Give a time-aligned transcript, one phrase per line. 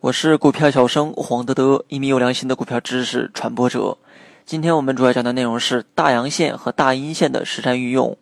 [0.00, 3.98] 我是股票小生黄德德，一名有良心的股票知识传播者。
[4.46, 8.16] 今天我们主要讲的内容是大阳线和大阴线的实战运用。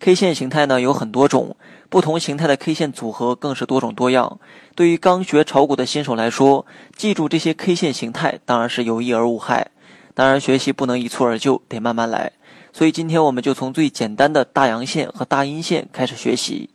[0.00, 1.54] K 线形态呢有很多种，
[1.90, 4.40] 不同形态的 K 线组合更是多种多样。
[4.74, 6.64] 对于刚学炒股的新手来说，
[6.96, 9.72] 记住这些 K 线形态当然是有益而无害。
[10.14, 12.32] 当然，学习不能一蹴而就，得慢慢来。
[12.72, 16.70] 所以今天我们就从最简单的大阳线和大阴线开始学习。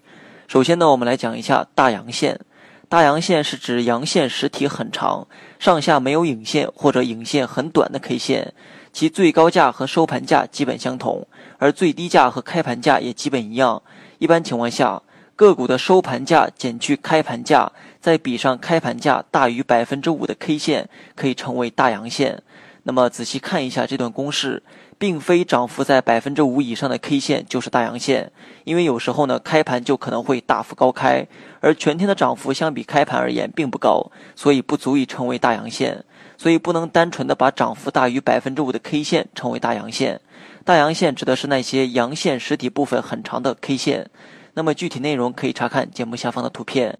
[0.48, 2.39] 首先呢，我们来讲一下大阳线。
[2.88, 5.28] 大阳线是指阳线实体很长，
[5.60, 8.54] 上下没有影线或者影线很短的 K 线，
[8.93, 11.28] 其最高价和收盘价基本相同。
[11.57, 13.83] 而最低价和开盘价也基本一样。
[14.19, 15.02] 一般情况下，
[15.36, 17.69] 个股的收盘价减去开盘价，
[18.00, 22.41] 再比上开盘价大于百分之五的 K 线，可以称为大阳线。
[22.87, 24.64] 那么仔细看一下这段公式，
[24.97, 28.32] 并非涨幅在百分之五以上的 K 线就是大阳线，
[28.63, 31.27] 因为有时候呢开盘就可能会大幅高开，
[31.60, 36.05] 而全天的涨幅相比开盘而言并不高，所以不足以成为大阳线。
[36.38, 40.21] 所以不能单纯的把涨幅大于百分之五的 K 线称为大阳线。
[40.63, 44.09] 大阳线指的是那些阳线实体部分很长的 K 线，
[44.53, 46.97] 那么具体内容可以查看节目下方的图片。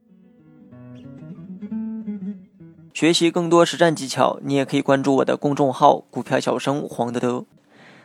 [2.98, 7.46] 学习更多实战技巧，你也可以关注我的公众号“股票小生黄德德”。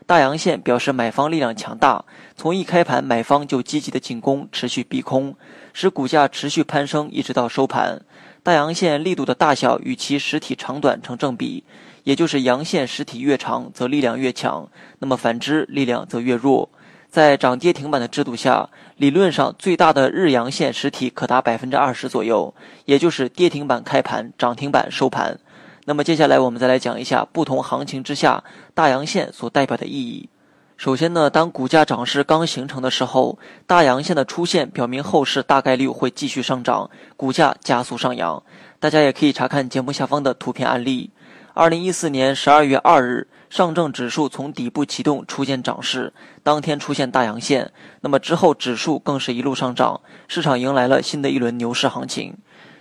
[0.05, 2.05] 大阳线表示买方力量强大，
[2.37, 5.35] 从一开盘买方就积极的进攻，持续逼空，
[5.73, 8.03] 使股价持续攀升，一直到收盘。
[8.43, 11.65] 大阳线力度的大小与其实体长短成正比。
[12.05, 16.69] 也就是阳线实体越长，则力量越强；那么反之，力量则越弱。
[17.13, 22.55] 在涨跌停板的制度下，理论上最大的日阳线实体可达百分之二十左右，
[22.87, 25.39] 也就是跌停板开盘，涨停板收盘。
[25.85, 30.31] 那么接下来我们再来讲一下不同行情之下大阳线所代表的意义。
[30.79, 36.89] 首先呢，当股价涨势刚形成的时候，大阳线的出现表明后市大概率会继续上涨，
[37.19, 38.43] 股价加速上扬。
[38.81, 41.11] 大家也可以查看节目下方的图片案例。
[41.55, 47.71] 二零一四年十二月二日，上证指数从底部启动，出现涨势，当天出现大阳线。
[48.01, 52.35] 那么之后指数更是一路上涨，市场迎来了新的一轮牛市行情。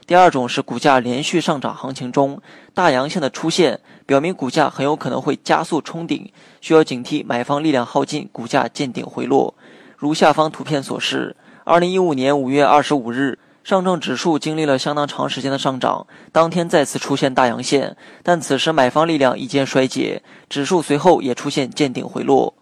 [0.08, 2.42] 第二种是股价连续上涨行情中，
[2.74, 6.32] 大阳线的出现，表明股价很有可能会加速冲顶，
[6.62, 9.54] 需要警惕买方力量耗尽，股价见顶回落。
[9.98, 11.36] 如下方图片所示，
[11.66, 13.38] 二零一五年五月二十五日。
[13.64, 22.56] 上证指数经历了相当长时间的上涨，当天再次出现大阳线，但此时买方力量已见衰竭，指数随后也出现见顶回落。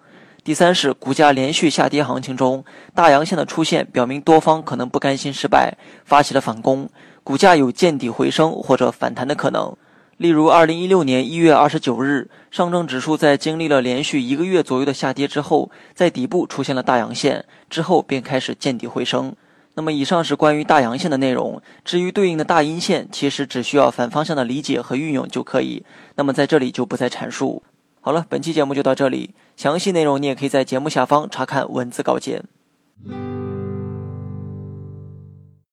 [0.43, 6.89] 第三是股价连续下跌行情中，大阳线的出现表明多方可能不甘心失败，发起了反攻，
[7.23, 9.75] 股价有见底回升或者反弹的可能。
[10.17, 19.33] 例如，二零一六年一月二十九日，上证指数在经历了连续一个月左右的下跌之后，在底部出现了大阳线，之后便开始见底回升。
[19.75, 25.83] 那么以上是关于大阳线的内容，至于对应的大阴线，其实只需要反方向的理解和运用就可以。
[26.15, 27.63] 那么在这里就不再阐述。
[28.01, 32.43] 好了，本期节目就到这里，详细内容你也可以在节目下方查看文字稿件。